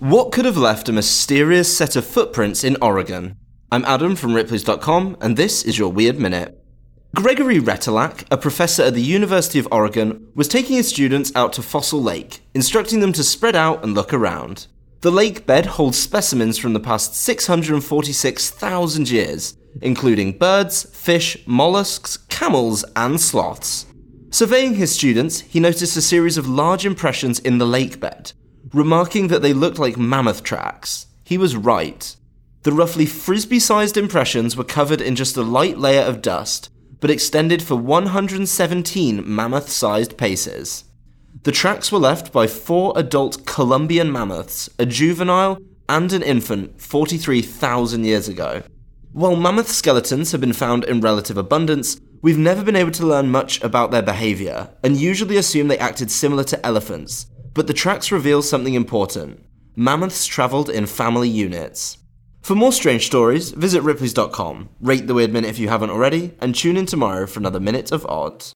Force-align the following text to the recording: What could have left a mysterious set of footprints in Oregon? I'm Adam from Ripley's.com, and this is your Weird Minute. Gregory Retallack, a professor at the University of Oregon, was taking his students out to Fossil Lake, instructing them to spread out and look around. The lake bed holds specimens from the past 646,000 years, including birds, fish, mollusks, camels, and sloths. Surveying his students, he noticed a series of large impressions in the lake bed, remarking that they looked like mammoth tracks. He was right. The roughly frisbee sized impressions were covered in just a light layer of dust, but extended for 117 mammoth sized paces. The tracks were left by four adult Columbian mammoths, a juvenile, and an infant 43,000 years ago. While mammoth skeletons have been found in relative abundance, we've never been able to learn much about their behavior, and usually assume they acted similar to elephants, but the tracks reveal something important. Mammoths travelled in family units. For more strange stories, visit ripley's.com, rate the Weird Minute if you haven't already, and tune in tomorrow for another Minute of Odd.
What 0.00 0.30
could 0.30 0.44
have 0.44 0.58
left 0.58 0.90
a 0.90 0.92
mysterious 0.92 1.74
set 1.74 1.96
of 1.96 2.04
footprints 2.04 2.62
in 2.62 2.76
Oregon? 2.82 3.38
I'm 3.72 3.86
Adam 3.86 4.14
from 4.14 4.34
Ripley's.com, 4.34 5.16
and 5.22 5.38
this 5.38 5.62
is 5.62 5.78
your 5.78 5.90
Weird 5.90 6.20
Minute. 6.20 6.62
Gregory 7.14 7.60
Retallack, 7.60 8.26
a 8.30 8.36
professor 8.36 8.82
at 8.82 8.92
the 8.92 9.00
University 9.00 9.58
of 9.58 9.66
Oregon, 9.72 10.30
was 10.34 10.48
taking 10.48 10.76
his 10.76 10.86
students 10.86 11.32
out 11.34 11.54
to 11.54 11.62
Fossil 11.62 12.02
Lake, 12.02 12.42
instructing 12.52 13.00
them 13.00 13.14
to 13.14 13.24
spread 13.24 13.56
out 13.56 13.82
and 13.82 13.94
look 13.94 14.12
around. 14.12 14.66
The 15.00 15.10
lake 15.10 15.46
bed 15.46 15.64
holds 15.64 15.98
specimens 15.98 16.58
from 16.58 16.74
the 16.74 16.80
past 16.80 17.14
646,000 17.14 19.10
years, 19.10 19.56
including 19.80 20.36
birds, 20.36 20.84
fish, 20.94 21.38
mollusks, 21.46 22.18
camels, 22.28 22.84
and 22.96 23.18
sloths. 23.18 23.86
Surveying 24.28 24.74
his 24.74 24.94
students, 24.94 25.40
he 25.40 25.58
noticed 25.58 25.96
a 25.96 26.02
series 26.02 26.36
of 26.36 26.46
large 26.46 26.84
impressions 26.84 27.38
in 27.38 27.56
the 27.56 27.66
lake 27.66 27.98
bed, 27.98 28.32
remarking 28.72 29.28
that 29.28 29.42
they 29.42 29.52
looked 29.52 29.78
like 29.78 29.96
mammoth 29.96 30.42
tracks. 30.42 31.06
He 31.24 31.38
was 31.38 31.56
right. 31.56 32.16
The 32.62 32.72
roughly 32.72 33.06
frisbee 33.06 33.60
sized 33.60 33.96
impressions 33.96 34.56
were 34.56 34.64
covered 34.64 35.00
in 35.00 35.14
just 35.14 35.36
a 35.36 35.42
light 35.42 35.78
layer 35.78 36.02
of 36.02 36.22
dust, 36.22 36.68
but 37.00 37.10
extended 37.10 37.62
for 37.62 37.76
117 37.76 39.22
mammoth 39.24 39.68
sized 39.68 40.16
paces. 40.16 40.84
The 41.44 41.52
tracks 41.52 41.92
were 41.92 41.98
left 41.98 42.32
by 42.32 42.46
four 42.46 42.92
adult 42.96 43.46
Columbian 43.46 44.10
mammoths, 44.10 44.68
a 44.78 44.86
juvenile, 44.86 45.58
and 45.88 46.12
an 46.12 46.22
infant 46.22 46.80
43,000 46.80 48.04
years 48.04 48.28
ago. 48.28 48.62
While 49.12 49.36
mammoth 49.36 49.68
skeletons 49.68 50.32
have 50.32 50.40
been 50.40 50.52
found 50.52 50.84
in 50.84 51.00
relative 51.00 51.36
abundance, 51.36 52.00
we've 52.20 52.36
never 52.36 52.64
been 52.64 52.76
able 52.76 52.90
to 52.92 53.06
learn 53.06 53.30
much 53.30 53.62
about 53.62 53.92
their 53.92 54.02
behavior, 54.02 54.68
and 54.82 54.96
usually 54.96 55.36
assume 55.36 55.68
they 55.68 55.78
acted 55.78 56.10
similar 56.10 56.42
to 56.44 56.66
elephants, 56.66 57.26
but 57.56 57.66
the 57.66 57.72
tracks 57.72 58.12
reveal 58.12 58.42
something 58.42 58.74
important. 58.74 59.42
Mammoths 59.74 60.26
travelled 60.26 60.68
in 60.68 60.86
family 60.86 61.28
units. 61.28 61.98
For 62.42 62.54
more 62.54 62.70
strange 62.70 63.06
stories, 63.06 63.50
visit 63.50 63.82
ripley's.com, 63.82 64.68
rate 64.80 65.06
the 65.06 65.14
Weird 65.14 65.32
Minute 65.32 65.50
if 65.50 65.58
you 65.58 65.68
haven't 65.68 65.90
already, 65.90 66.34
and 66.38 66.54
tune 66.54 66.76
in 66.76 66.86
tomorrow 66.86 67.26
for 67.26 67.40
another 67.40 67.58
Minute 67.58 67.90
of 67.90 68.04
Odd. 68.06 68.52